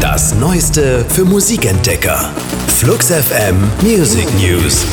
[0.00, 2.30] Das Neueste für Musikentdecker.
[2.76, 4.84] Flux FM Music News.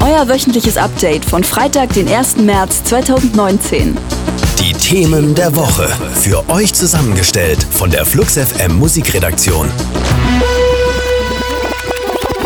[0.00, 2.38] Euer wöchentliches Update von Freitag, den 1.
[2.38, 3.96] März 2019.
[4.58, 5.88] Die Themen der Woche.
[6.14, 9.68] Für euch zusammengestellt von der Flux FM Musikredaktion.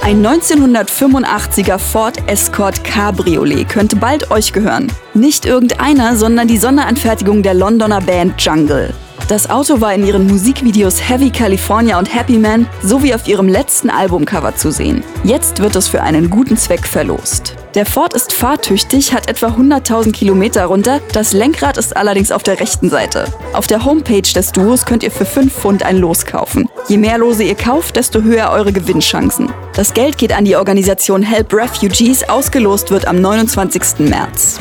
[0.07, 4.87] Ein 1985er Ford Escort Cabriolet könnte bald euch gehören.
[5.15, 8.95] Nicht irgendeiner, sondern die Sonderanfertigung der Londoner Band Jungle.
[9.29, 13.91] Das Auto war in ihren Musikvideos Heavy California und Happy Man sowie auf ihrem letzten
[13.91, 15.03] Albumcover zu sehen.
[15.25, 17.57] Jetzt wird es für einen guten Zweck verlost.
[17.75, 22.61] Der Ford ist fahrtüchtig, hat etwa 100.000 Kilometer runter, das Lenkrad ist allerdings auf der
[22.61, 23.25] rechten Seite.
[23.53, 26.69] Auf der Homepage des Duos könnt ihr für 5 Pfund ein Los kaufen.
[26.87, 29.53] Je mehr Lose ihr kauft, desto höher eure Gewinnchancen.
[29.75, 34.09] Das Geld geht an die Organisation Help Refugees, ausgelost wird am 29.
[34.09, 34.61] März.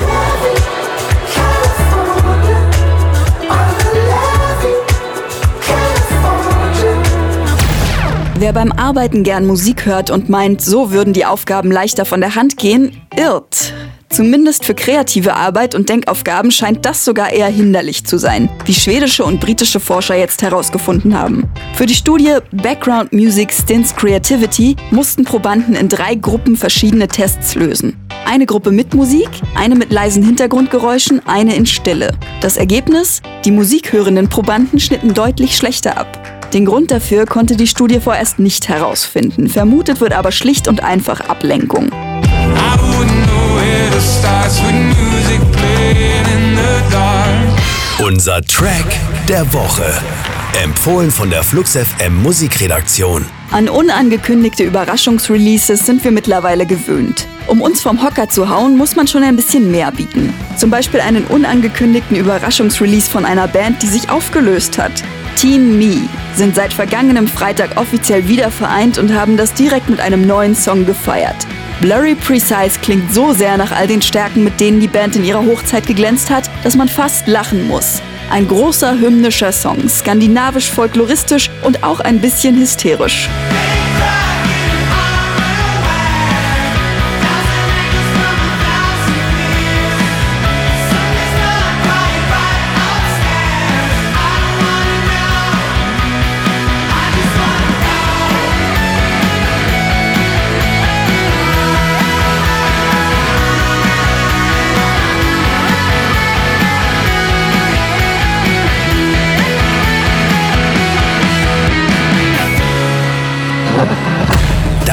[8.37, 12.35] Wer beim Arbeiten gern Musik hört und meint, so würden die Aufgaben leichter von der
[12.35, 13.73] Hand gehen, irrt.
[14.09, 19.23] Zumindest für kreative Arbeit und Denkaufgaben scheint das sogar eher hinderlich zu sein, wie schwedische
[19.23, 21.49] und britische Forscher jetzt herausgefunden haben.
[21.75, 28.04] Für die Studie Background Music Stints Creativity mussten Probanden in drei Gruppen verschiedene Tests lösen.
[28.25, 32.11] Eine Gruppe mit Musik, eine mit leisen Hintergrundgeräuschen, eine in Stille.
[32.41, 33.21] Das Ergebnis?
[33.45, 36.51] Die musikhörenden Probanden schnitten deutlich schlechter ab.
[36.51, 39.47] Den Grund dafür konnte die Studie vorerst nicht herausfinden.
[39.47, 41.91] Vermutet wird aber schlicht und einfach Ablenkung.
[47.99, 49.93] Unser Track der Woche.
[50.53, 53.25] Empfohlen von der Flux FM Musikredaktion.
[53.51, 57.27] An unangekündigte Überraschungsreleases sind wir mittlerweile gewöhnt.
[57.47, 60.33] Um uns vom Hocker zu hauen, muss man schon ein bisschen mehr bieten.
[60.55, 65.03] Zum Beispiel einen unangekündigten Überraschungsrelease von einer Band, die sich aufgelöst hat.
[65.35, 70.25] Team Me sind seit vergangenem Freitag offiziell wieder vereint und haben das direkt mit einem
[70.25, 71.35] neuen Song gefeiert.
[71.81, 75.45] Blurry Precise klingt so sehr nach all den Stärken, mit denen die Band in ihrer
[75.45, 78.01] Hochzeit geglänzt hat, dass man fast lachen muss.
[78.29, 83.29] Ein großer hymnischer Song, skandinavisch folkloristisch und auch ein bisschen hysterisch.